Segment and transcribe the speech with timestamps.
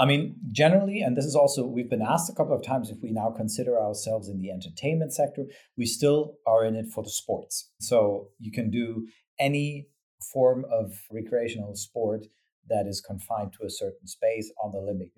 [0.00, 2.98] I mean, generally, and this is also, we've been asked a couple of times if
[3.02, 7.10] we now consider ourselves in the entertainment sector, we still are in it for the
[7.10, 7.72] sports.
[7.80, 9.08] So you can do
[9.40, 9.88] any
[10.32, 12.26] form of recreational sport
[12.68, 15.10] that is confined to a certain space on the Limbic.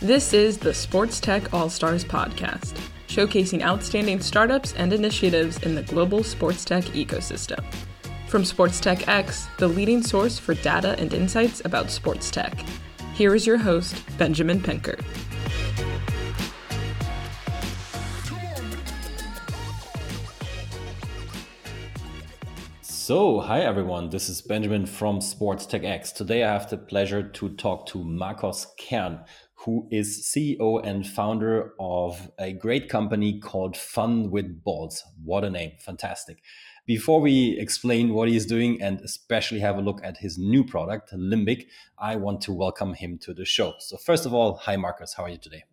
[0.00, 2.78] This is the Sports Tech All Stars podcast,
[3.08, 7.64] showcasing outstanding startups and initiatives in the global sports tech ecosystem.
[8.28, 12.62] From SportsTechX, the leading source for data and insights about sports tech.
[13.14, 15.02] Here is your host, Benjamin Penkert.
[22.82, 26.12] So, hi everyone, this is Benjamin from SportsTechX.
[26.12, 29.20] Today I have the pleasure to talk to Markos Kern,
[29.64, 35.02] who is CEO and founder of a great company called Fun with Balls.
[35.24, 36.42] What a name, fantastic.
[36.86, 41.12] Before we explain what he's doing and especially have a look at his new product,
[41.12, 41.66] Limbic,
[41.98, 43.74] I want to welcome him to the show.
[43.80, 45.64] So, first of all, hi Markos, how are you today?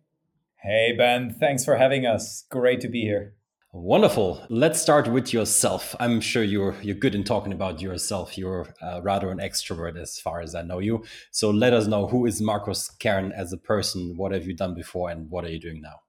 [0.56, 2.44] Hey Ben, thanks for having us.
[2.50, 3.34] Great to be here.
[3.72, 4.44] Wonderful.
[4.48, 5.94] Let's start with yourself.
[6.00, 8.38] I'm sure you're you're good in talking about yourself.
[8.38, 11.04] You're uh, rather an extrovert, as far as I know you.
[11.30, 14.14] So let us know who is Markos Kern as a person.
[14.16, 16.00] What have you done before, and what are you doing now?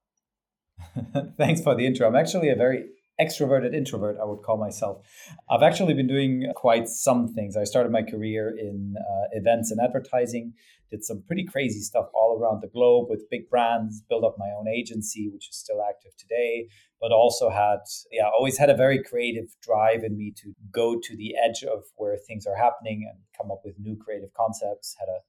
[1.37, 2.07] Thanks for the intro.
[2.07, 2.85] I'm actually a very
[3.19, 5.05] extroverted introvert, I would call myself.
[5.49, 7.57] I've actually been doing quite some things.
[7.57, 10.53] I started my career in uh, events and advertising,
[10.91, 14.49] did some pretty crazy stuff all around the globe with big brands, built up my
[14.57, 16.67] own agency, which is still active today,
[17.01, 17.79] but also had,
[18.11, 21.83] yeah, always had a very creative drive in me to go to the edge of
[21.95, 24.95] where things are happening and come up with new creative concepts.
[24.99, 25.19] Had a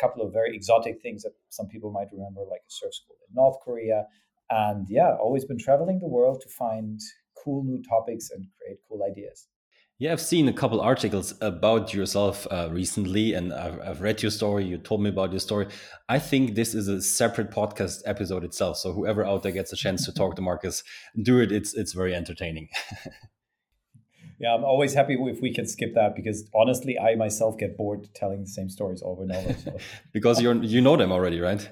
[0.00, 3.34] couple of very exotic things that some people might remember, like a surf school in
[3.34, 4.06] North Korea.
[4.48, 7.00] And yeah, always been traveling the world to find
[7.42, 9.46] cool new topics and create cool ideas.
[10.00, 14.30] Yeah, I've seen a couple articles about yourself uh, recently, and I've, I've, read your
[14.30, 14.64] story.
[14.64, 15.66] You told me about your story.
[16.08, 18.78] I think this is a separate podcast episode itself.
[18.78, 20.84] So whoever out there gets a chance to talk to Markos,
[21.22, 21.52] do it.
[21.52, 22.70] It's it's very entertaining.
[24.40, 28.08] yeah, I'm always happy if we can skip that because honestly, I myself get bored
[28.14, 29.52] telling the same stories over and over.
[29.52, 29.76] So.
[30.14, 31.68] because you're you know them already, right?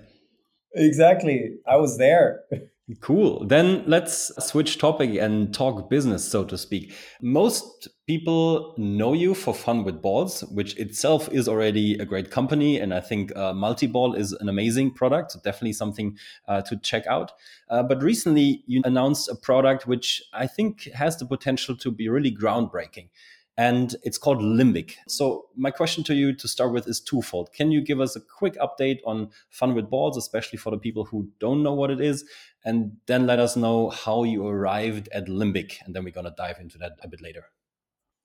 [0.75, 1.55] Exactly.
[1.67, 2.43] I was there.
[3.01, 3.47] Cool.
[3.47, 6.95] Then let's switch topic and talk business, so to speak.
[7.21, 12.79] Most people know you for Fun with Balls, which itself is already a great company.
[12.81, 15.33] And I think uh, Multiball is an amazing product.
[15.33, 16.17] So definitely something
[16.47, 17.33] uh, to check out.
[17.69, 22.09] Uh, but recently you announced a product which I think has the potential to be
[22.09, 23.11] really groundbreaking
[23.59, 24.93] and it's called Limbic.
[25.09, 27.53] So, my question to you to start with is twofold.
[27.53, 31.05] Can you give us a quick update on Fun with Balls, especially for the people
[31.05, 32.25] who don't know what it is?
[32.65, 35.75] And then let us know how you arrived at Limbic.
[35.85, 37.47] And then we're going to dive into that a bit later.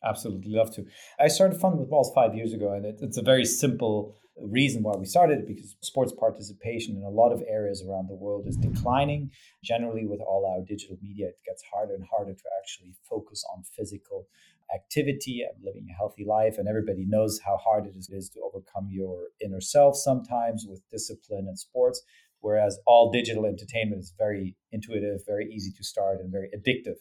[0.05, 0.85] Absolutely love to.
[1.19, 4.83] I started Fun with Balls five years ago, and it, it's a very simple reason
[4.83, 8.45] why we started it because sports participation in a lot of areas around the world
[8.47, 9.31] is declining.
[9.63, 13.63] Generally, with all our digital media, it gets harder and harder to actually focus on
[13.63, 14.27] physical
[14.73, 16.57] activity and living a healthy life.
[16.57, 21.47] And everybody knows how hard it is to overcome your inner self sometimes with discipline
[21.47, 22.01] and sports.
[22.39, 26.97] Whereas all digital entertainment is very intuitive, very easy to start, and very addictive.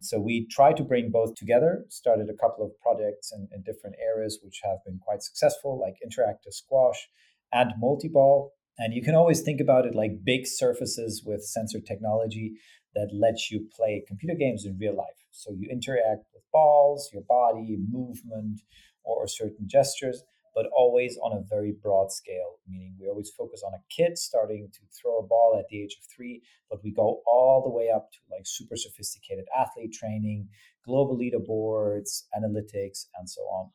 [0.00, 3.96] So we try to bring both together, started a couple of projects in, in different
[4.04, 7.08] areas which have been quite successful, like interactive squash
[7.52, 8.52] and multi-ball.
[8.78, 12.54] And you can always think about it like big surfaces with sensor technology
[12.94, 15.21] that lets you play computer games in real life.
[15.32, 18.60] So you interact with balls, your body, movement,
[19.04, 20.22] or certain gestures,
[20.54, 24.68] but always on a very broad scale, meaning we always focus on a kid starting
[24.72, 27.90] to throw a ball at the age of three, but we go all the way
[27.90, 30.48] up to like super sophisticated athlete training,
[30.84, 33.70] global leaderboards, analytics, and so on.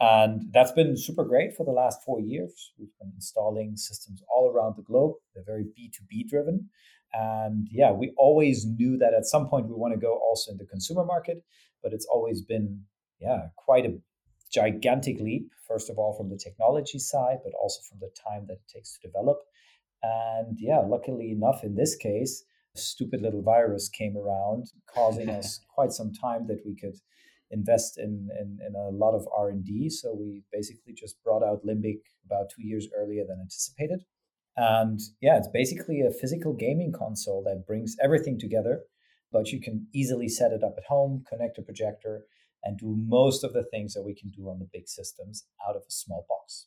[0.00, 2.72] And that's been super great for the last four years.
[2.78, 5.14] We've been installing systems all around the globe.
[5.34, 6.68] They're very B2B driven.
[7.12, 10.58] And yeah, we always knew that at some point we want to go also in
[10.58, 11.42] the consumer market,
[11.82, 12.82] but it's always been,
[13.20, 13.98] yeah, quite a
[14.52, 18.54] gigantic leap, first of all, from the technology side, but also from the time that
[18.54, 19.38] it takes to develop.
[20.02, 22.44] And yeah, luckily enough, in this case,
[22.76, 26.96] a stupid little virus came around, causing us quite some time that we could
[27.50, 29.90] invest in, in, in a lot of R&D.
[29.90, 34.04] So we basically just brought out Limbic about two years earlier than anticipated.
[34.60, 38.82] And yeah, it's basically a physical gaming console that brings everything together,
[39.30, 42.24] but you can easily set it up at home, connect a projector,
[42.64, 45.76] and do most of the things that we can do on the big systems out
[45.76, 46.66] of a small box.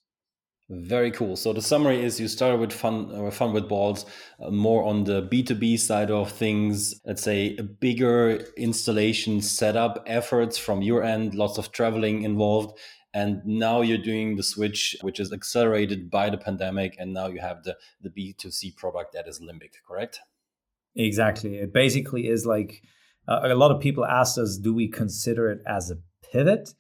[0.70, 1.36] Very cool.
[1.36, 4.06] So the summary is you started with fun, uh, fun with balls,
[4.40, 6.96] uh, more on the B two B side of things.
[7.04, 12.80] Let's say a bigger installation setup efforts from your end, lots of traveling involved,
[13.14, 17.40] and now you're doing the switch, which is accelerated by the pandemic, and now you
[17.40, 20.20] have the the B two C product that is Limbic, correct?
[20.96, 21.58] Exactly.
[21.58, 22.82] It basically is like
[23.28, 25.98] uh, a lot of people ask us, do we consider it as a
[26.32, 26.74] pivot?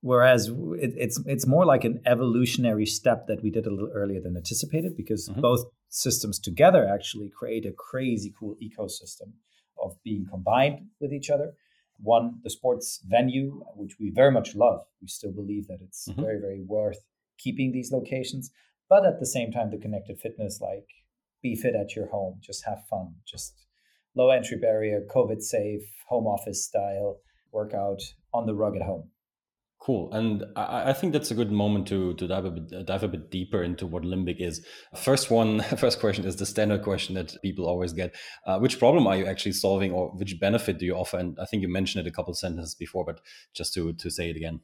[0.00, 4.20] Whereas it, it's it's more like an evolutionary step that we did a little earlier
[4.20, 5.40] than anticipated because mm-hmm.
[5.40, 9.34] both systems together actually create a crazy cool ecosystem
[9.80, 11.54] of being combined with each other.
[11.98, 14.80] One, the sports venue, which we very much love.
[15.00, 16.20] We still believe that it's mm-hmm.
[16.20, 16.98] very, very worth
[17.38, 18.50] keeping these locations.
[18.88, 20.88] But at the same time, the connected fitness, like
[21.42, 23.66] be fit at your home, just have fun, just
[24.14, 27.20] low entry barrier, COVID safe, home office style
[27.52, 28.02] workout
[28.32, 29.10] on the rug at home.
[29.84, 33.02] Cool, and I, I, think that's a good moment to to dive a bit dive
[33.02, 34.64] a bit deeper into what limbic is.
[34.94, 38.14] First one, first question is the standard question that people always get:
[38.46, 41.18] uh, Which problem are you actually solving, or which benefit do you offer?
[41.18, 43.22] And I think you mentioned it a couple sentences before, but
[43.54, 44.60] just to to say it again.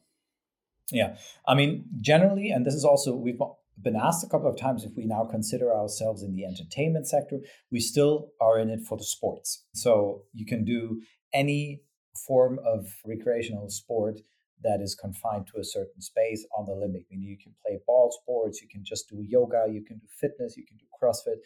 [0.93, 1.17] Yeah,
[1.49, 3.41] I mean, generally, and this is also we've
[3.82, 7.41] been asked a couple of times if we now consider ourselves in the entertainment sector.
[7.73, 11.82] We still are in it for the sports, so you can do any
[12.15, 14.20] form of recreational sport
[14.62, 17.05] that is confined to a certain space on the limbic.
[17.10, 20.56] Meaning you can play ball sports, you can just do yoga, you can do fitness,
[20.56, 21.38] you can do CrossFit.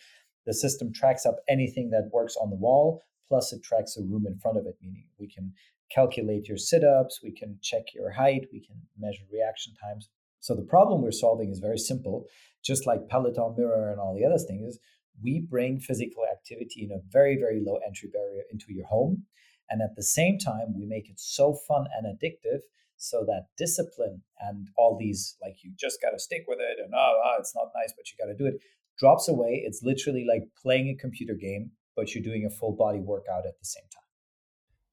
[0.46, 4.26] The system tracks up anything that works on the wall, plus it tracks the room
[4.26, 5.52] in front of it, meaning we can
[5.90, 10.08] calculate your sit ups, we can check your height, we can measure reaction times.
[10.40, 12.26] So the problem we're solving is very simple.
[12.64, 14.78] Just like Peloton Mirror and all the other things,
[15.22, 19.24] we bring physical activity in a very, very low entry barrier into your home.
[19.70, 22.60] And at the same time, we make it so fun and addictive
[23.02, 26.92] so that discipline and all these like you just got to stick with it and
[26.94, 28.60] oh, oh it's not nice but you got to do it
[28.98, 33.00] drops away it's literally like playing a computer game but you're doing a full body
[33.00, 34.02] workout at the same time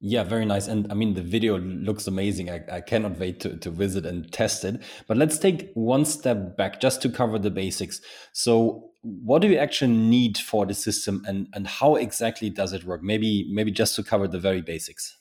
[0.02, 0.70] yeah, very nice.
[0.70, 2.50] And I mean, the video looks amazing.
[2.50, 4.82] I, I cannot wait to, to visit and test it.
[5.08, 8.00] But let's take one step back just to cover the basics.
[8.32, 12.86] So, what do you actually need for the system and, and how exactly does it
[12.86, 13.04] work?
[13.04, 15.19] Maybe, maybe just to cover the very basics.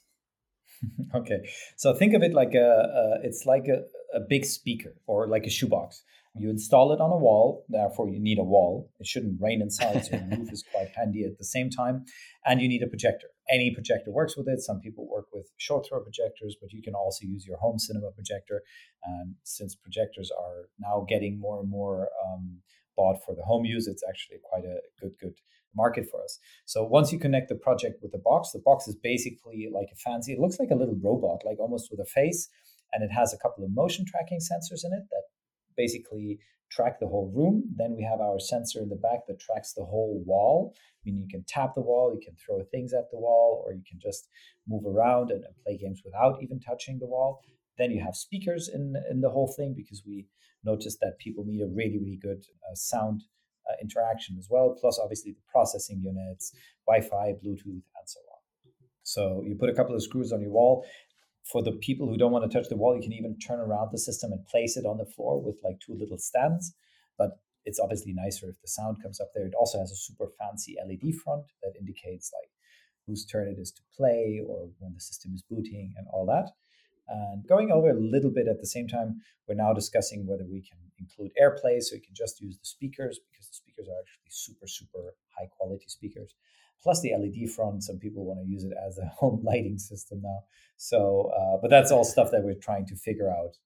[1.14, 3.82] okay, so think of it like a, a it's like a,
[4.16, 6.02] a big speaker or like a shoebox.
[6.36, 8.92] You install it on a wall, therefore you need a wall.
[9.00, 12.04] It shouldn't rain inside, so the roof is quite handy at the same time.
[12.46, 13.28] And you need a projector.
[13.50, 14.60] Any projector works with it.
[14.60, 18.10] Some people work with short throw projectors, but you can also use your home cinema
[18.10, 18.62] projector.
[19.04, 22.58] And since projectors are now getting more and more um,
[22.96, 25.34] bought for the home use, it's actually quite a good good
[25.74, 26.38] market for us.
[26.66, 29.96] So once you connect the project with the box, the box is basically like a
[29.96, 32.48] fancy, it looks like a little robot, like almost with a face.
[32.92, 35.24] And it has a couple of motion tracking sensors in it that
[35.78, 36.38] basically
[36.70, 37.64] track the whole room.
[37.76, 40.74] Then we have our sensor in the back that tracks the whole wall.
[40.76, 43.72] I mean, you can tap the wall, you can throw things at the wall, or
[43.72, 44.28] you can just
[44.66, 47.40] move around and, and play games without even touching the wall.
[47.78, 50.26] Then you have speakers in in the whole thing because we
[50.64, 53.22] noticed that people need a really really good uh, sound
[53.68, 56.52] uh, interaction as well, plus obviously the processing units,
[56.86, 58.38] Wi-Fi, Bluetooth, and so on.
[59.04, 60.84] So you put a couple of screws on your wall.
[61.50, 63.88] For the people who don't want to touch the wall, you can even turn around
[63.90, 66.74] the system and place it on the floor with like two little stands.
[67.16, 69.46] But it's obviously nicer if the sound comes up there.
[69.46, 72.50] It also has a super fancy LED front that indicates like
[73.06, 76.50] whose turn it is to play or when the system is booting and all that.
[77.08, 80.60] And going over a little bit at the same time, we're now discussing whether we
[80.60, 84.28] can include AirPlay so you can just use the speakers because the speakers are actually
[84.28, 86.34] super, super high quality speakers.
[86.82, 90.20] Plus the LED front, some people want to use it as a home lighting system
[90.22, 90.40] now.
[90.76, 93.56] So, uh, but that's all stuff that we're trying to figure out.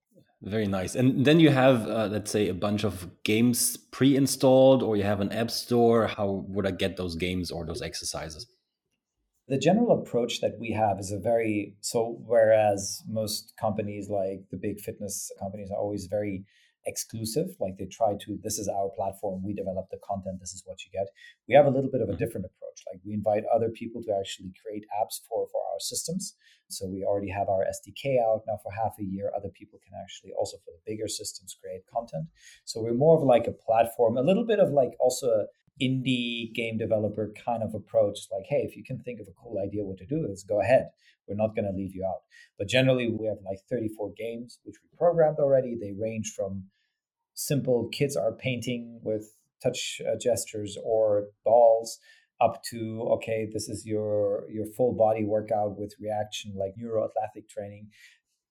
[0.41, 0.97] Very nice.
[0.97, 5.05] And then you have, uh, let's say, a bunch of games pre installed, or you
[5.05, 6.09] have an app store.
[6.09, 8.47] How would I get those games or those exercises?
[9.49, 14.57] the general approach that we have is a very so whereas most companies like the
[14.57, 16.45] big fitness companies are always very
[16.87, 17.57] exclusive.
[17.61, 20.85] Like they try to this is our platform we develop the content this is what
[20.85, 21.09] you get.
[21.49, 22.85] We have a little bit of a different approach.
[22.91, 26.35] Like we invite other people to actually create apps for for our systems.
[26.69, 29.31] So we already have our sdk out now for half a year.
[29.37, 32.27] Other people can actually also for the bigger systems create content.
[32.65, 35.47] So we're more of like a platform a little bit of like also a
[35.81, 39.59] indie game developer kind of approach like hey if you can think of a cool
[39.59, 40.89] idea what to do let's go ahead.
[41.29, 42.23] We're not going to leave you out.
[42.59, 45.77] But generally we have like 34 games which we programmed already.
[45.81, 46.65] They range from
[47.35, 51.99] simple kids are painting with touch uh, gestures or dolls
[52.41, 57.89] up to okay this is your your full body workout with reaction like neuroathletic training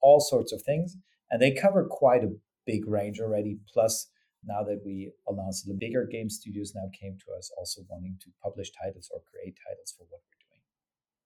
[0.02, 0.98] all sorts of things.
[1.30, 2.36] And they cover quite a
[2.66, 4.08] big range already plus
[4.46, 8.28] now that we announced the bigger game studios now came to us also wanting to
[8.44, 10.62] publish titles or create titles for what we're doing.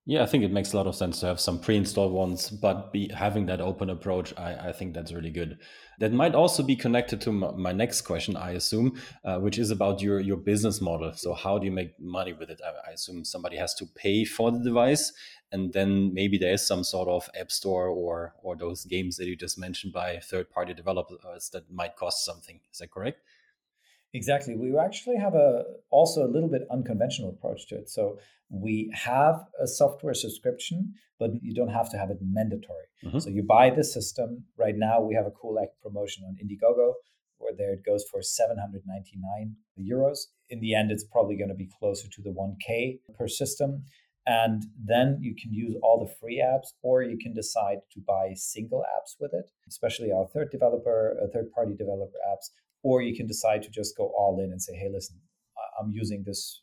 [0.08, 2.92] Yeah, I think it makes a lot of sense to have some pre-installed ones, but
[2.94, 5.58] be having that open approach, I, I think that's really good.
[6.00, 9.72] That might also be connected to my, my next question, I assume, uh, which is
[9.72, 11.14] about your your business model.
[11.14, 12.60] So how do you make money with it?
[12.64, 15.12] I, I assume somebody has to pay for the device,
[15.56, 19.28] and then maybe there is some sort of app store or or those games that
[19.30, 22.60] you just mentioned by third party developers that might cost something.
[22.74, 23.20] Is that correct?
[24.20, 24.54] Exactly.
[24.56, 25.50] We actually have a
[26.00, 27.90] also a little bit unconventional approach to it.
[27.98, 28.20] So
[28.50, 28.76] we
[29.08, 32.88] have a software subscription but you don't have to have it mandatory.
[33.04, 33.20] Mm-hmm.
[33.20, 34.30] so you buy the system.
[34.66, 36.88] Right now we have a cool act promotion on indiegogo
[37.42, 39.56] where there it goes for 799
[39.92, 40.20] euros.
[40.54, 43.84] In the end it's probably going to be closer to the 1k per system
[44.28, 48.34] and then you can use all the free apps, or you can decide to buy
[48.36, 52.50] single apps with it, especially our third developer, uh, third party developer apps.
[52.82, 55.18] Or you can decide to just go all in and say, hey, listen,
[55.80, 56.62] I'm using this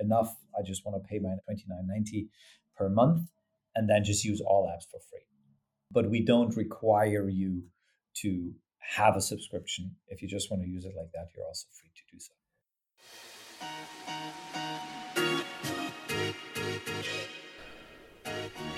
[0.00, 0.34] enough.
[0.58, 2.28] I just want to pay my $29.90
[2.76, 3.28] per month
[3.74, 5.26] and then just use all apps for free.
[5.90, 7.62] But we don't require you
[8.22, 9.96] to have a subscription.
[10.08, 12.32] If you just want to use it like that, you're also free to do so.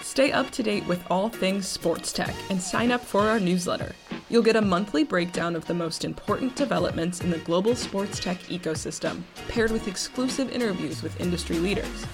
[0.03, 3.95] Stay up to date with all things sports tech and sign up for our newsletter.
[4.29, 8.39] You'll get a monthly breakdown of the most important developments in the global sports tech
[8.45, 12.07] ecosystem, paired with exclusive interviews with industry leaders.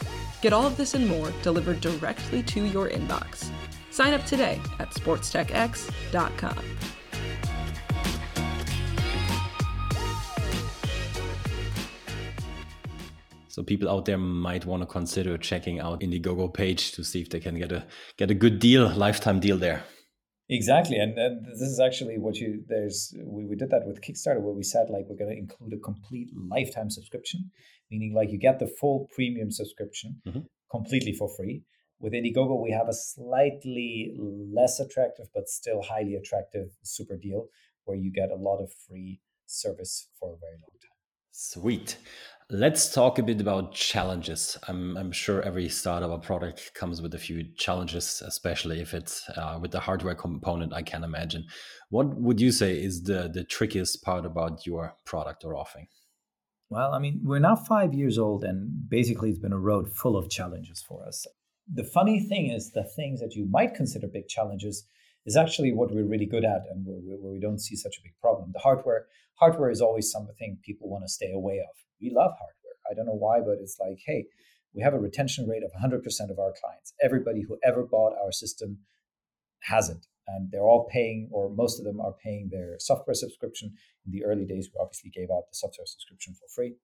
[0.43, 3.51] Get all of this and more delivered directly to your inbox.
[3.91, 6.96] Sign up today at sportstechx.com.
[13.57, 17.31] So people out there might want to consider checking out Indiegogo page to see if
[17.31, 17.87] they can get a
[18.19, 19.83] get a good deal, lifetime deal there.
[20.51, 24.43] Exactly, and, and this is actually what you there's we, we did that with Kickstarter
[24.43, 27.51] where we said like we're going to include a complete lifetime subscription,
[27.91, 30.41] meaning like you get the full premium subscription mm-hmm.
[30.71, 31.63] completely for free.
[31.99, 37.47] With Indiegogo, we have a slightly less attractive but still highly attractive super deal
[37.87, 40.97] where you get a lot of free service for a very long time.
[41.31, 41.97] Sweet.
[42.49, 44.57] Let's talk a bit about challenges.
[44.69, 49.29] I'm, I'm sure every startup or product comes with a few challenges, especially if it's
[49.31, 51.45] uh, with the hardware component, I can imagine.
[51.91, 55.89] What would you say is the, the trickiest part about your product or offering?
[56.71, 60.17] Well, I mean, we're now five years old, and basically, it's been a road full
[60.17, 61.27] of challenges for us.
[61.73, 64.87] The funny thing is, the things that you might consider big challenges
[65.25, 68.03] is actually what we're really good at and where, where we don't see such a
[68.05, 68.53] big problem.
[68.53, 72.77] The hardware, hardware is always something people want to stay away of we love hardware.
[72.91, 74.27] I don't know why, but it's like, hey,
[74.75, 76.93] we have a retention rate of 100% of our clients.
[77.03, 78.79] Everybody who ever bought our system
[79.63, 80.07] has it.
[80.29, 83.73] And they're all paying, or most of them are paying their software subscription.
[84.05, 86.75] In the early days, we obviously gave out the software subscription for free.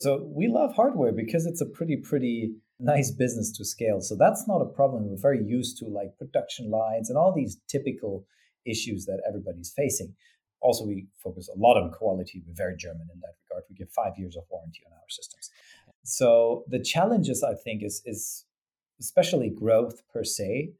[0.00, 4.00] So we love hardware because it's a pretty, pretty nice business to scale.
[4.00, 5.08] So that's not a problem.
[5.08, 8.26] We're very used to like production lines and all these typical
[8.66, 10.14] issues that everybody's facing.
[10.60, 12.42] Also, we focus a lot on quality.
[12.46, 13.64] We're very German in that regard.
[13.68, 15.50] We give five years of warranty on our systems.
[16.04, 18.44] So the challenges, I think, is is
[19.00, 20.72] especially growth per se,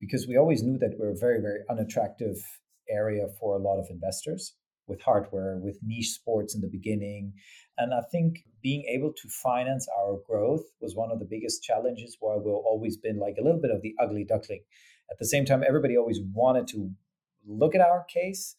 [0.00, 2.36] because we always knew that we're a very, very unattractive
[2.90, 4.54] area for a lot of investors
[4.88, 7.32] with hardware, with niche sports in the beginning.
[7.76, 12.16] And I think being able to finance our growth was one of the biggest challenges
[12.20, 14.62] where we've always been like a little bit of the ugly duckling.
[15.10, 16.90] At the same time, everybody always wanted to
[17.46, 18.56] look at our case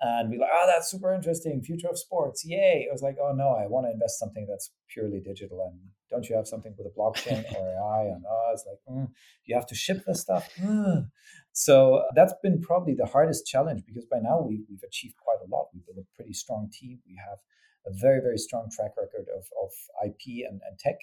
[0.00, 1.60] and be like, oh, that's super interesting.
[1.62, 2.44] Future of sports.
[2.44, 2.86] Yay.
[2.88, 5.68] I was like, oh, no, I want to invest something that's purely digital.
[5.70, 5.78] And
[6.10, 8.04] don't you have something with a blockchain or AI?
[8.14, 9.08] And oh, it's like, mm,
[9.44, 10.48] you have to ship this stuff.
[10.60, 11.10] Mm.
[11.52, 15.50] So that's been probably the hardest challenge because by now we, we've achieved quite a
[15.50, 15.68] lot.
[15.74, 17.00] We've built a pretty strong team.
[17.06, 17.38] We have
[17.86, 19.70] a very, very strong track record of, of
[20.04, 20.96] IP and, and tech.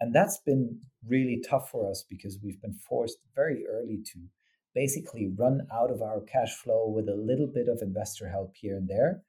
[0.00, 4.18] And that's been really tough for us because we've been forced very early to
[4.74, 8.76] basically run out of our cash flow with a little bit of investor help here
[8.76, 9.22] and there.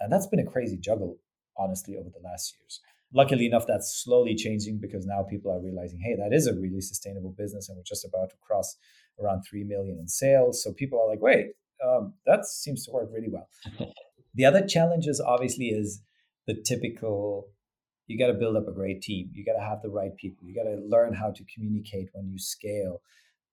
[0.00, 1.18] And that's been a crazy juggle,
[1.56, 2.80] honestly, over the last years.
[3.12, 6.80] Luckily enough, that's slowly changing because now people are realizing, hey, that is a really
[6.80, 8.76] sustainable business, and we're just about to cross
[9.22, 10.62] around three million in sales.
[10.62, 11.52] So people are like, wait,
[11.84, 13.48] um, that seems to work really well.
[14.34, 16.02] the other challenges, obviously, is
[16.46, 17.48] the typical
[18.06, 19.30] you got to build up a great team.
[19.32, 20.46] You got to have the right people.
[20.46, 23.00] You got to learn how to communicate when you scale.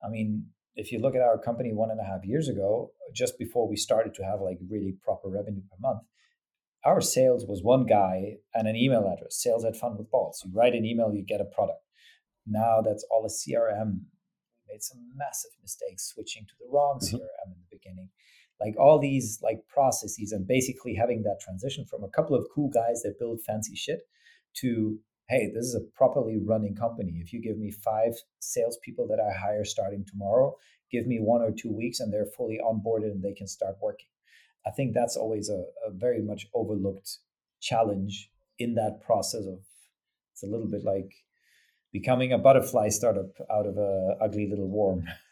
[0.04, 3.38] I mean, if you look at our company one and a half years ago, just
[3.38, 6.02] before we started to have like really proper revenue per month,
[6.86, 10.42] our sales was one guy and an email address, sales at fun with balls.
[10.46, 11.84] You write an email, you get a product.
[12.48, 14.00] Now that's all a CRM.
[14.00, 17.18] We made some massive mistakes switching to the wrong mm-hmm.
[17.18, 18.10] CRM in the beginning.
[18.60, 22.70] Like all these like processes and basically having that transition from a couple of cool
[22.70, 24.02] guys that build fancy shit
[24.58, 25.00] to
[25.32, 27.22] hey, this is a properly running company.
[27.24, 30.58] If you give me five salespeople that I hire starting tomorrow,
[30.92, 34.08] give me one or two weeks and they're fully onboarded and they can start working.
[34.68, 37.20] I think that's always a, a very much overlooked
[37.62, 39.60] challenge in that process of
[40.34, 41.14] it's a little bit like
[41.94, 45.08] becoming a butterfly startup out of a ugly little worm.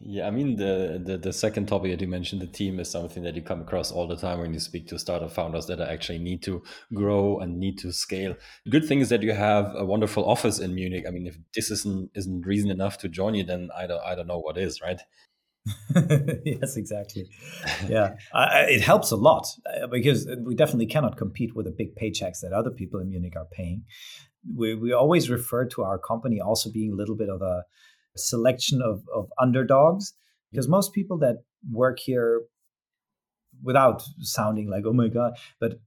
[0.00, 3.24] Yeah, I mean the, the the second topic that you mentioned, the team, is something
[3.24, 6.20] that you come across all the time when you speak to startup founders that actually
[6.20, 6.62] need to
[6.94, 8.36] grow and need to scale.
[8.64, 11.04] The good thing is that you have a wonderful office in Munich.
[11.06, 14.14] I mean, if this isn't isn't reason enough to join you, then I don't I
[14.14, 15.00] don't know what is, right?
[16.44, 17.28] yes, exactly.
[17.88, 21.96] Yeah, I, it helps a lot uh, because we definitely cannot compete with the big
[21.96, 23.82] paychecks that other people in Munich are paying.
[24.56, 27.64] We we always refer to our company also being a little bit of a
[28.18, 30.14] selection of, of underdogs.
[30.50, 32.42] Because most people that work here
[33.62, 35.80] without sounding like oh my god but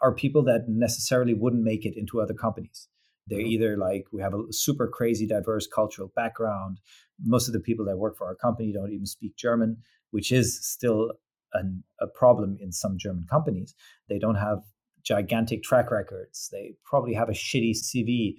[0.00, 2.88] are people that necessarily wouldn't make it into other companies.
[3.26, 6.78] They're either like we have a super crazy diverse cultural background.
[7.22, 9.78] Most of the people that work for our company don't even speak german
[10.12, 11.12] which is still
[11.52, 13.74] an, a problem in some german companies.
[14.08, 14.58] They don't have
[15.04, 16.48] gigantic track records.
[16.52, 18.36] They probably have a shitty cv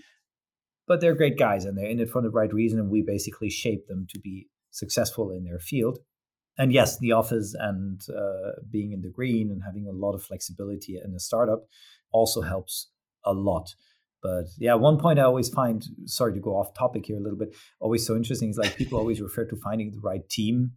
[0.88, 2.80] but they're great guys and they're in it for the right reason.
[2.80, 6.00] And we basically shape them to be successful in their field.
[6.58, 10.24] And yes, the office and uh, being in the green and having a lot of
[10.24, 11.66] flexibility in a startup
[12.12, 12.90] also helps
[13.24, 13.76] a lot.
[14.24, 17.38] But yeah, one point I always find, sorry to go off topic here a little
[17.38, 20.72] bit, always so interesting is like people always refer to finding the right team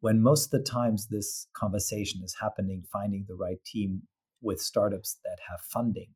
[0.00, 4.02] when most of the times this conversation is happening, finding the right team
[4.40, 6.10] with startups that have funding.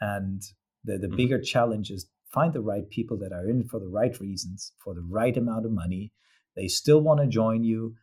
[0.00, 0.40] And
[0.84, 1.16] the, the mm-hmm.
[1.16, 4.94] bigger challenge is find the right people that are in for the right reasons, for
[4.94, 6.12] the right amount of money.
[6.56, 7.94] They still want to join you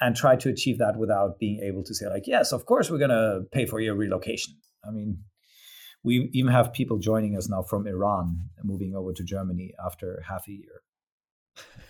[0.00, 2.98] and try to achieve that without being able to say, like, yes, of course, we're
[2.98, 4.54] going to pay for your relocation.
[4.86, 5.24] I mean,
[6.04, 10.46] we even have people joining us now from Iran moving over to Germany after half
[10.48, 10.82] a year.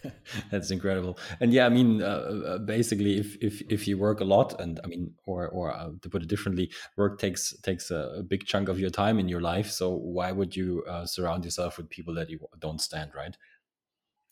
[0.51, 1.19] That's incredible.
[1.41, 4.81] And yeah, I mean, uh, uh, basically, if if if you work a lot, and
[4.85, 8.45] I mean, or or uh, to put it differently, work takes takes a, a, big
[8.45, 9.71] chunk of your time in your life.
[9.71, 13.37] So why would you uh, surround yourself with people that you don't stand, right?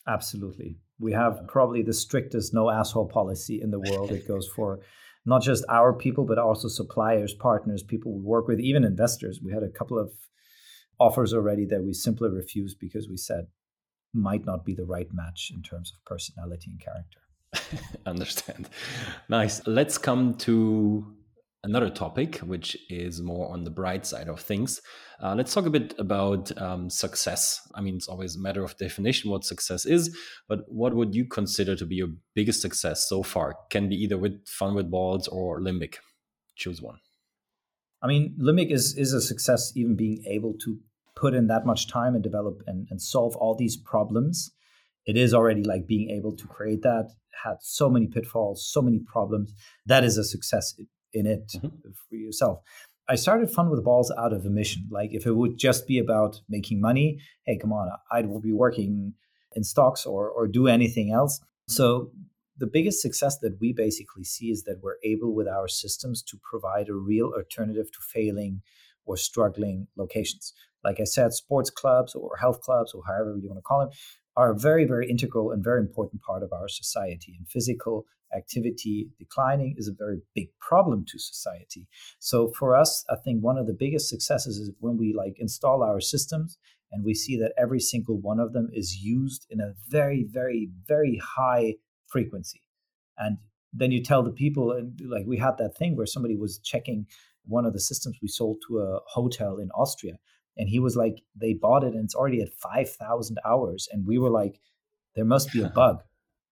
[0.06, 0.76] Absolutely.
[0.98, 4.12] We have probably the strictest no asshole policy in the world.
[4.12, 4.80] it goes for
[5.24, 9.40] not just our people, but also suppliers, partners, people we work with, even investors.
[9.44, 10.12] We had a couple of
[11.00, 13.48] offers already that we simply refused because we said
[14.16, 17.20] might not be the right match in terms of personality and character.
[18.06, 18.68] Understand.
[19.28, 19.66] Nice.
[19.66, 21.16] Let's come to
[21.66, 24.80] another topic, which is more on the bright side of things.
[25.22, 27.60] Uh, let's talk a bit about um, success.
[27.74, 30.16] I mean, it's always a matter of definition what success is,
[30.48, 33.56] but what would you consider to be your biggest success so far?
[33.70, 35.96] Can be either with Fun with Balls or Limbic.
[36.54, 36.98] Choose one.
[38.02, 40.78] I mean, Limbic is is a success even being able to
[41.16, 44.52] put in that much time and develop and, and solve all these problems
[45.06, 47.10] it is already like being able to create that
[47.44, 49.52] had so many pitfalls so many problems
[49.86, 50.74] that is a success
[51.16, 51.68] in it mm-hmm.
[52.08, 52.60] for yourself.
[53.08, 54.88] I started fun with balls out of a mission.
[54.90, 58.52] Like if it would just be about making money hey come on i will be
[58.52, 59.14] working
[59.52, 61.40] in stocks or or do anything else.
[61.68, 62.10] So
[62.58, 66.38] the biggest success that we basically see is that we're able with our systems to
[66.50, 68.62] provide a real alternative to failing
[69.04, 70.52] or struggling locations
[70.86, 73.90] like I said, sports clubs or health clubs or however you want to call them
[74.36, 77.34] are a very, very integral and very important part of our society.
[77.36, 81.88] And physical activity declining is a very big problem to society.
[82.20, 85.82] So for us, I think one of the biggest successes is when we like install
[85.82, 86.56] our systems
[86.92, 90.70] and we see that every single one of them is used in a very, very,
[90.86, 91.74] very high
[92.06, 92.62] frequency.
[93.18, 93.38] And
[93.72, 97.06] then you tell the people, and like we had that thing where somebody was checking
[97.44, 100.18] one of the systems we sold to a hotel in Austria
[100.56, 103.88] and he was like they bought it and it's already at 5000 hours.
[103.92, 104.60] And we were like
[105.14, 106.02] there must be a bug.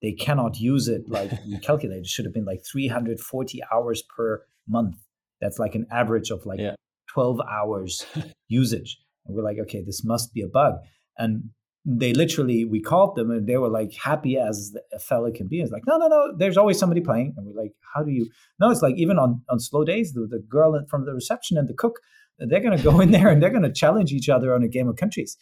[0.02, 1.08] They cannot use it.
[1.08, 4.96] Like we calculated it should have been like 340 hours per month.
[5.40, 6.74] That's like an average of like yeah.
[7.10, 8.04] 12 hours
[8.48, 8.98] usage.
[9.26, 10.74] And we're like okay this must be a bug.
[11.16, 11.50] And
[11.86, 15.60] they literally we called them and they were like happy as a fella can be.
[15.60, 17.34] It's like no no no there's always somebody playing.
[17.36, 18.28] And we're like how do you
[18.60, 21.68] no it's like even on on slow days the, the girl from the reception and
[21.68, 22.00] the cook
[22.38, 24.68] they're going to go in there and they're going to challenge each other on a
[24.68, 25.36] game of countries.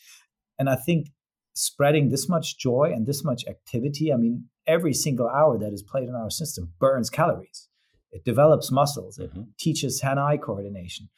[0.58, 1.08] And I think
[1.54, 5.82] spreading this much joy and this much activity, I mean, every single hour that is
[5.82, 7.68] played in our system burns calories.
[8.10, 9.18] It develops muscles.
[9.18, 9.42] It mm-hmm.
[9.58, 11.08] teaches hand-eye coordination.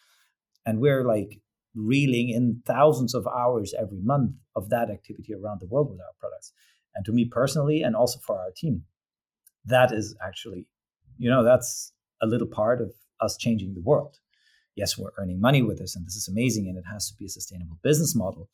[0.65, 1.41] And we're like
[1.75, 6.15] reeling in thousands of hours every month of that activity around the world with our
[6.21, 6.53] products.
[6.95, 8.85] And to me personally, and also for our team,
[9.65, 10.69] that is actually,
[11.19, 14.19] you know, that's a little part of us changing the world.
[14.77, 17.27] Yes, we're earning money with this, and this is amazing, and it has to be
[17.27, 18.49] a sustainable business model.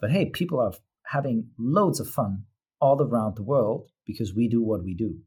[0.00, 0.72] But hey, people are
[1.06, 2.44] having loads of fun
[2.80, 5.18] all around the world because we do what we do.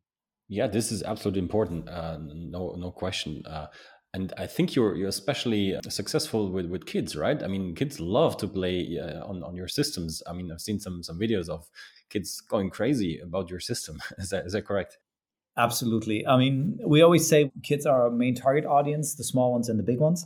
[0.48, 1.88] Yeah, this is absolutely important.
[1.88, 3.46] Uh, no, no question.
[3.46, 3.68] Uh,
[4.14, 7.42] and I think you're you're especially successful with, with kids, right?
[7.44, 10.24] I mean, kids love to play uh, on on your systems.
[10.26, 11.70] I mean, I've seen some some videos of
[12.10, 14.00] kids going crazy about your system.
[14.18, 14.98] is that is that correct?
[15.60, 16.26] Absolutely.
[16.26, 19.78] I mean, we always say kids are our main target audience, the small ones and
[19.78, 20.26] the big ones,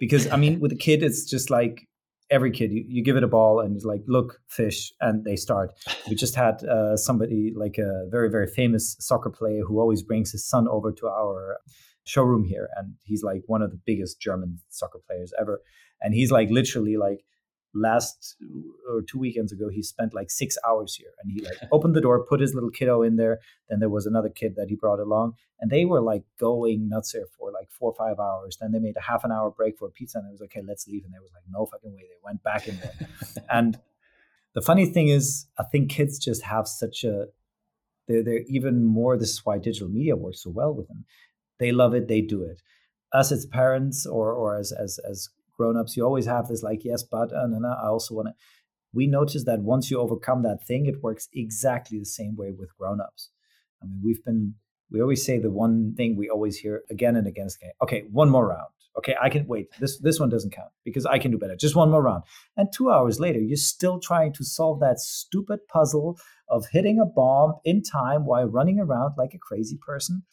[0.00, 1.86] because I mean, with a kid, it's just like
[2.32, 5.36] every kid you, you give it a ball and it's like look fish and they
[5.36, 5.70] start
[6.08, 10.32] we just had uh, somebody like a very very famous soccer player who always brings
[10.32, 11.58] his son over to our
[12.04, 15.60] showroom here and he's like one of the biggest german soccer players ever
[16.00, 17.22] and he's like literally like
[17.74, 18.36] last
[18.88, 21.10] or two weekends ago he spent like six hours here.
[21.22, 23.40] And he like opened the door put his little kiddo in there.
[23.68, 25.34] Then there was another kid that he brought along.
[25.60, 28.58] And they were like going nuts there for like four or five hours.
[28.60, 30.64] Then they made a half an hour break for pizza and it was like okay
[30.66, 31.04] let's leave.
[31.04, 32.02] And they was like no fucking way.
[32.02, 33.08] They went back in there.
[33.50, 33.78] And
[34.54, 37.26] the funny thing is i think kids just have such a
[38.08, 41.04] they're, they're even more this is why digital media works so well with them.
[41.58, 42.60] They love it they do it.
[43.12, 45.28] Us as parents or or as as as
[45.62, 48.34] grown-ups you always have this like yes but uh, and, and i also want to
[48.92, 52.76] we notice that once you overcome that thing it works exactly the same way with
[52.76, 53.30] grown-ups.
[53.82, 54.54] I mean we've been
[54.90, 58.30] we always say the one thing we always hear again and again is okay one
[58.30, 58.68] more round.
[58.98, 61.56] Okay i can wait this this one doesn't count because i can do better.
[61.56, 62.24] Just one more round.
[62.56, 67.06] And two hours later you're still trying to solve that stupid puzzle of hitting a
[67.06, 70.24] bomb in time while running around like a crazy person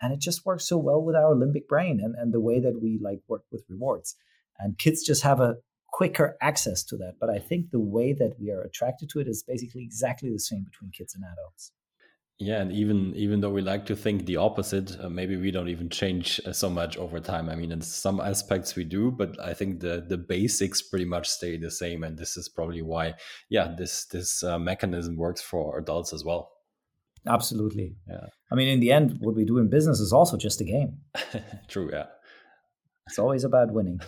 [0.00, 2.80] and it just works so well with our limbic brain and, and the way that
[2.82, 4.16] we like work with rewards
[4.58, 5.56] and kids just have a
[5.96, 7.14] quicker access to that.
[7.18, 10.38] But i think the way that we are attracted to it is basically exactly the
[10.38, 11.72] same between kids and adults.
[12.38, 15.70] Yeah and even even though we like to think the opposite uh, maybe we don't
[15.70, 17.48] even change uh, so much over time.
[17.48, 21.26] I mean in some aspects we do but i think the the basics pretty much
[21.28, 22.04] stay the same.
[22.04, 23.14] And this is probably why
[23.48, 26.52] yeah this this uh, mechanism works for adults as well.
[27.26, 27.96] Absolutely.
[28.06, 28.26] Yeah.
[28.52, 30.98] I mean in the end what we do in business is also just a game.
[31.68, 32.06] True yeah
[33.06, 34.00] it's always about winning.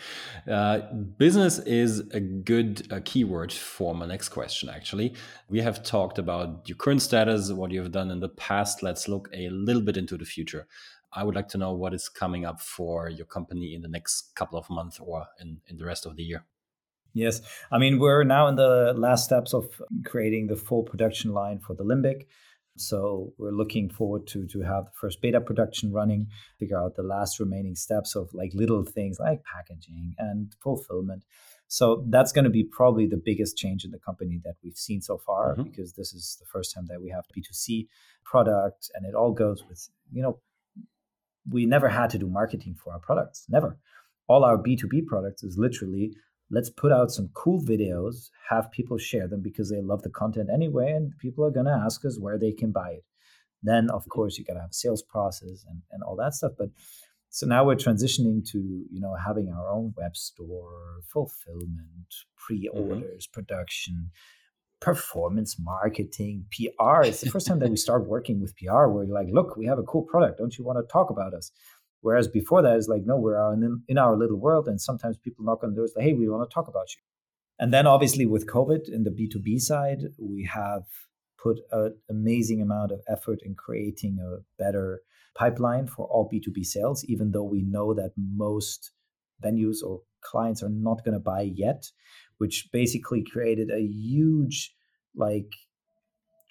[0.50, 0.78] uh,
[1.18, 5.14] business is a good uh, keyword for my next question, actually.
[5.48, 8.82] We have talked about your current status, what you've done in the past.
[8.82, 10.66] Let's look a little bit into the future.
[11.12, 14.34] I would like to know what is coming up for your company in the next
[14.34, 16.44] couple of months or in, in the rest of the year.
[17.12, 17.42] Yes.
[17.70, 19.68] I mean, we're now in the last steps of
[20.04, 22.26] creating the full production line for the Limbic.
[22.76, 27.02] So we're looking forward to to have the first beta production running, figure out the
[27.02, 31.24] last remaining steps of like little things like packaging and fulfillment.
[31.68, 35.00] So that's going to be probably the biggest change in the company that we've seen
[35.00, 35.64] so far mm-hmm.
[35.64, 37.88] because this is the first time that we have B2C
[38.24, 40.38] product and it all goes with, you know,
[41.50, 43.78] we never had to do marketing for our products, never.
[44.28, 46.12] All our B2B products is literally
[46.50, 50.48] let's put out some cool videos, have people share them because they love the content
[50.52, 53.04] anyway, and people are going to ask us where they can buy it.
[53.62, 56.52] Then, of course, you got to have a sales process and, and all that stuff.
[56.58, 56.68] But
[57.30, 63.32] so now we're transitioning to you know having our own web store, fulfillment, pre-orders, mm-hmm.
[63.32, 64.10] production,
[64.80, 67.02] performance marketing, PR.
[67.02, 69.66] It's the first time that we start working with PR where you're like, look, we
[69.66, 70.38] have a cool product.
[70.38, 71.50] Don't you want to talk about us?
[72.00, 74.68] Whereas before that, it's like, no, we're in, in our little world.
[74.68, 77.02] And sometimes people knock on doors like, hey, we want to talk about you.
[77.58, 80.82] And then obviously with COVID in the B2B side, we have
[81.42, 85.00] put an amazing amount of effort in creating a better
[85.34, 88.92] pipeline for all B2B sales, even though we know that most
[89.42, 91.86] venues or clients are not going to buy yet,
[92.38, 94.74] which basically created a huge
[95.14, 95.50] like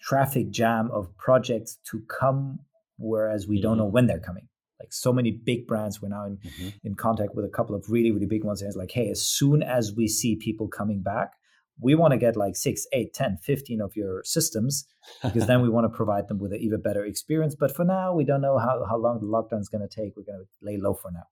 [0.02, 2.60] traffic jam of projects to come,
[2.98, 3.94] whereas we don't know mm-hmm.
[3.94, 4.48] when they're coming
[4.80, 6.70] like so many big brands we're now in, mm-hmm.
[6.84, 8.62] in contact with a couple of really really big ones.
[8.62, 11.34] And it's like hey as soon as we see people coming back
[11.80, 14.86] we want to get like 6 8 10 15 of your systems
[15.24, 17.56] because then we want to provide them with an even better experience.
[17.56, 20.16] But for now we don't know how, how long the lockdown is going to take.
[20.16, 21.26] We're going to lay low for now.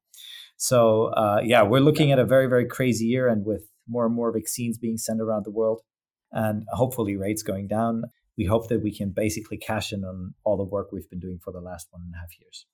[0.57, 4.15] So uh, yeah we're looking at a very very crazy year and with more and
[4.15, 5.81] more vaccines being sent around the world
[6.31, 8.03] and hopefully rates going down
[8.37, 11.39] we hope that we can basically cash in on all the work we've been doing
[11.43, 12.65] for the last one and a half years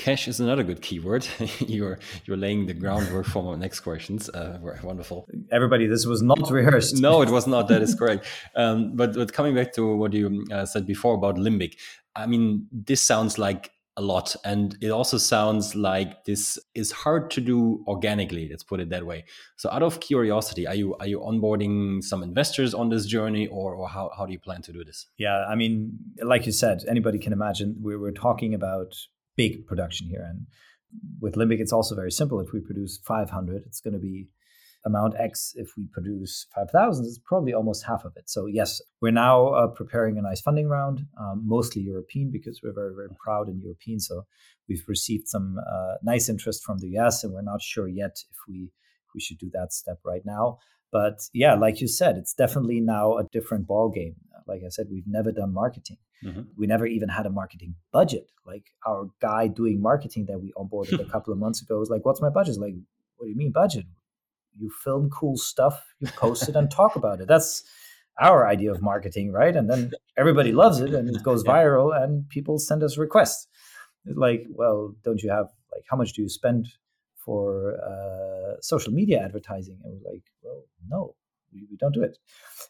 [0.00, 1.28] Cash is another good keyword.
[1.58, 4.30] you're you're laying the groundwork for my next questions.
[4.30, 5.28] Uh, wonderful.
[5.52, 6.96] Everybody, this was not rehearsed.
[6.96, 7.68] no, it was not.
[7.68, 8.26] That is correct.
[8.56, 11.76] Um, but but coming back to what you uh, said before about limbic,
[12.16, 14.34] I mean, this sounds like a lot.
[14.44, 19.04] And it also sounds like this is hard to do organically, let's put it that
[19.04, 19.24] way.
[19.56, 23.74] So out of curiosity, are you are you onboarding some investors on this journey or,
[23.74, 25.06] or how, how do you plan to do this?
[25.18, 28.94] Yeah, I mean, like you said, anybody can imagine we we're talking about
[29.42, 30.26] big production here.
[30.28, 30.46] And
[31.20, 32.40] with Limbic, it's also very simple.
[32.40, 34.28] If we produce 500, it's going to be
[34.84, 35.52] amount X.
[35.56, 38.28] If we produce 5,000, it's probably almost half of it.
[38.28, 42.78] So, yes, we're now uh, preparing a nice funding round, um, mostly European, because we're
[42.82, 43.98] very, very proud in European.
[44.00, 44.26] So,
[44.68, 48.38] we've received some uh, nice interest from the US, and we're not sure yet if
[48.48, 48.70] we
[49.06, 50.58] if we should do that step right now.
[50.92, 54.16] But yeah, like you said, it's definitely now a different ball game.
[54.46, 55.98] Like I said, we've never done marketing.
[56.24, 56.42] Mm-hmm.
[56.56, 58.30] We never even had a marketing budget.
[58.46, 62.04] Like our guy doing marketing that we onboarded a couple of months ago was like,
[62.04, 62.74] "What's my budget?" Like,
[63.16, 63.86] what do you mean budget?
[64.58, 67.28] you film cool stuff, you post it and talk about it.
[67.28, 67.62] That's
[68.20, 69.54] our idea of marketing, right?
[69.54, 73.46] And then everybody loves it and it goes viral and people send us requests.
[74.04, 76.68] It's like, well, don't you have like how much do you spend
[77.16, 79.78] for uh, social media advertising?
[79.84, 80.49] And we're like, well, no, we, we
[81.80, 82.18] don't do it.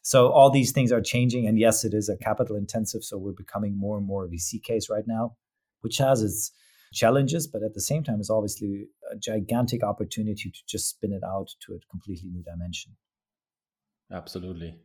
[0.02, 3.04] So all these things are changing, and yes, it is a capital intensive.
[3.04, 5.36] So we're becoming more and more of a VC case right now,
[5.80, 6.52] which has its
[6.92, 11.22] challenges, but at the same time, it's obviously a gigantic opportunity to just spin it
[11.24, 12.96] out to a completely new dimension.
[14.12, 14.76] Absolutely.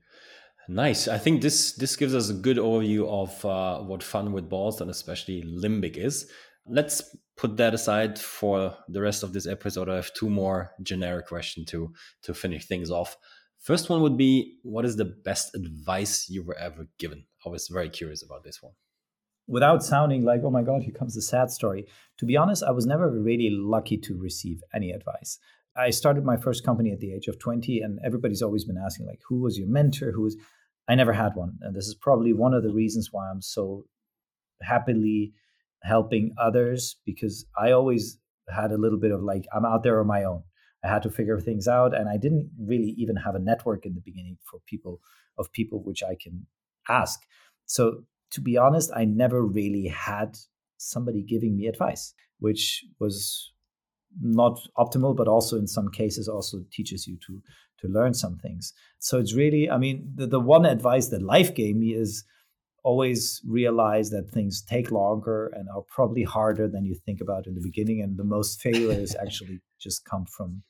[0.68, 1.08] Nice.
[1.08, 4.82] I think this this gives us a good overview of uh, what fun with balls
[4.82, 6.30] and especially limbic is.
[6.68, 9.90] Let's put that aside for the rest of this episode.
[9.90, 13.16] I have two more generic questions to to finish things off.
[13.65, 17.25] First one would be, what is the best advice you were ever given?
[17.45, 18.73] I was very curious about this one
[19.47, 21.86] without sounding like, oh my God, here comes the sad story.
[22.17, 25.39] To be honest, I was never really lucky to receive any advice.
[25.78, 29.08] I started my first company at the age of 20, and everybody's always been asking,
[29.08, 30.12] like, who was your mentor?
[30.12, 30.38] Who was
[30.88, 31.58] I never had one.
[31.62, 33.86] And this is probably one of the reasons why I'm so
[34.62, 35.34] happily
[35.82, 40.06] helping others because I always had a little bit of like, I'm out there on
[40.06, 40.43] my own.
[40.86, 41.95] I had to figure things out.
[41.95, 45.02] And I didn't really even have a network in the beginning for people
[45.38, 46.45] of people which I can
[46.88, 47.21] ask.
[47.65, 50.38] So to be honest, I never really had
[50.78, 53.52] somebody giving me advice, which was
[54.21, 57.41] not optimal, but also in some cases also teaches you to
[57.80, 58.74] to learn some things.
[59.00, 62.24] So it's really, I mean, the, the one advice that life gave me is
[62.84, 67.56] always realize that things take longer and are probably harder than you think about in
[67.56, 68.02] the beginning.
[68.02, 70.63] And the most failures actually just come from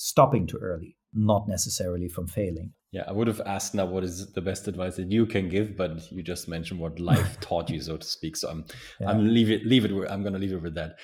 [0.00, 2.72] stopping too early, not necessarily from failing.
[2.92, 5.76] Yeah, I would have asked now what is the best advice that you can give,
[5.76, 8.36] but you just mentioned what life taught you, so to speak.
[8.36, 8.64] So I'm
[9.00, 9.10] yeah.
[9.10, 10.94] I'm leave it leave it I'm gonna leave it with that.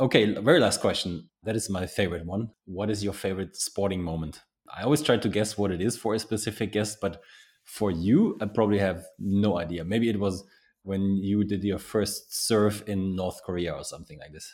[0.00, 1.28] Okay, very last question.
[1.44, 2.48] That is my favorite one.
[2.64, 4.40] What is your favorite sporting moment?
[4.76, 7.22] I always try to guess what it is for a specific guest, but
[7.64, 9.84] for you, I probably have no idea.
[9.84, 10.42] Maybe it was
[10.82, 14.50] when you did your first surf in North Korea or something like this.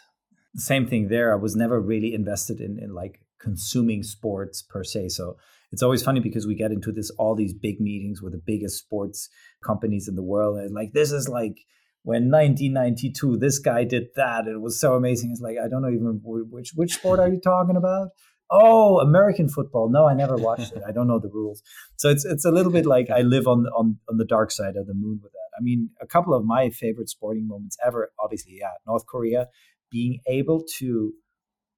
[0.57, 1.33] Same thing there.
[1.33, 5.09] I was never really invested in, in like consuming sports per se.
[5.11, 5.37] So
[5.73, 8.79] it's always funny because we get into this all these big meetings with the biggest
[8.79, 9.29] sports
[9.65, 11.59] companies in the world and like this is like
[12.03, 15.31] when 1992 this guy did that it was so amazing.
[15.33, 18.09] It's like i don't know even which which sport are you talking about?
[18.51, 19.91] Oh american football.
[19.91, 20.83] No i never watched it.
[20.87, 21.63] I don't know the rules.
[21.97, 24.77] So it's it's a little bit like i live on on on the dark side
[24.77, 25.51] of the moon with that.
[25.59, 29.49] I mean a couple of my favorite sporting moments ever obviously yeah north korea
[29.91, 31.13] being able to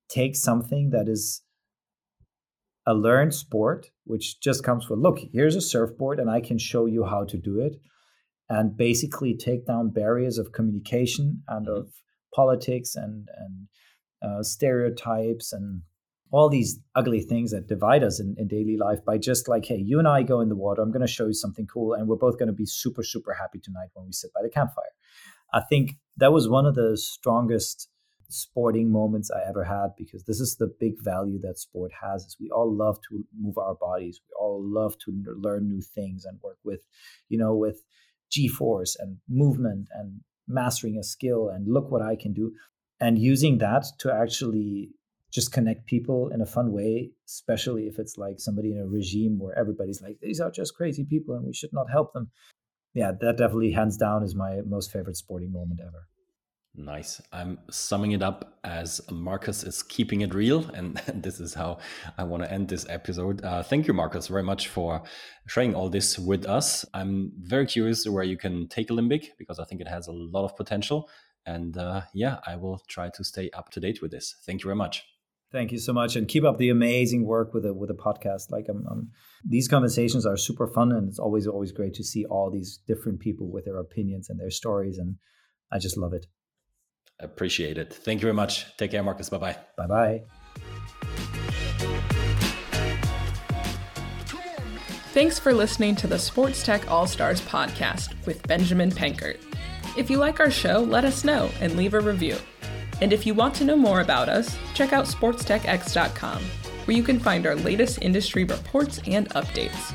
[0.08, 1.42] take something that is
[2.88, 6.86] a learned sport, which just comes with look, here's a surfboard and I can show
[6.86, 7.76] you how to do it.
[8.50, 11.80] And basically take down barriers of communication and mm-hmm.
[11.80, 11.92] of
[12.34, 13.68] politics and, and
[14.22, 15.82] uh, stereotypes and
[16.30, 19.76] all these ugly things that divide us in, in daily life by just like, hey,
[19.76, 20.80] you and I go in the water.
[20.80, 21.92] I'm going to show you something cool.
[21.92, 24.48] And we're both going to be super, super happy tonight when we sit by the
[24.48, 24.94] campfire.
[25.52, 27.88] I think that was one of the strongest
[28.30, 32.36] sporting moments I ever had because this is the big value that sport has is
[32.40, 34.20] we all love to move our bodies.
[34.28, 36.80] We all love to learn new things and work with,
[37.28, 37.82] you know, with
[38.30, 42.52] G-force and movement and mastering a skill and look what I can do
[43.00, 44.90] and using that to actually
[45.30, 49.38] just connect people in a fun way, especially if it's like somebody in a regime
[49.38, 52.30] where everybody's like, these are just crazy people and we should not help them.
[52.94, 56.08] Yeah, that definitely hands down is my most favorite sporting moment ever.
[56.78, 57.20] Nice.
[57.32, 60.64] I'm summing it up as Markos is keeping it real.
[60.70, 61.78] And this is how
[62.16, 63.44] I want to end this episode.
[63.44, 65.02] Uh, thank you, Markos, very much for
[65.48, 66.84] sharing all this with us.
[66.94, 70.44] I'm very curious where you can take Limbic because I think it has a lot
[70.44, 71.10] of potential.
[71.44, 74.36] And uh, yeah, I will try to stay up to date with this.
[74.46, 75.02] Thank you very much.
[75.50, 78.50] Thank you so much, and keep up the amazing work with a with a podcast.
[78.50, 79.08] Like, I'm, I'm,
[79.42, 83.20] these conversations are super fun, and it's always always great to see all these different
[83.20, 85.16] people with their opinions and their stories, and
[85.72, 86.26] I just love it.
[87.20, 87.92] Appreciate it.
[87.92, 88.76] Thank you very much.
[88.76, 89.30] Take care, Markos.
[89.30, 89.56] Bye bye.
[89.76, 90.22] Bye bye.
[95.12, 99.38] Thanks for listening to the Sports Tech All Stars podcast with Benjamin Penkert.
[99.96, 102.36] If you like our show, let us know and leave a review.
[103.00, 106.42] And if you want to know more about us, check out sportstechx.com,
[106.84, 109.92] where you can find our latest industry reports and updates.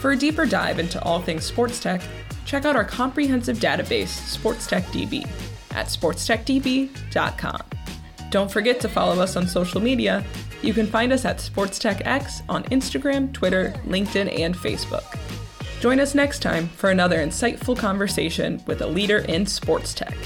[0.00, 2.00] For a deeper dive into all things sports tech,
[2.44, 5.28] check out our comprehensive database, Sports Tech DB,
[5.76, 7.62] at sportstechdb.com.
[8.30, 10.24] Don't forget to follow us on social media.
[10.62, 15.04] You can find us at SportsTechX on Instagram, Twitter, LinkedIn, and Facebook.
[15.80, 20.16] Join us next time for another insightful conversation with a leader in sports tech.